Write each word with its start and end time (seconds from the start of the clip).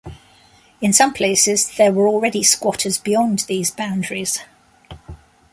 In 0.81 0.93
some 0.93 1.13
places 1.13 1.75
there 1.77 1.91
were 1.91 2.07
already 2.07 2.41
squatters 2.41 2.97
beyond 2.97 3.45
these 3.47 3.69
boundaries. 3.69 4.39